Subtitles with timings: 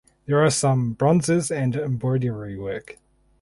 [0.25, 2.97] There are some bronzes and embroidery work.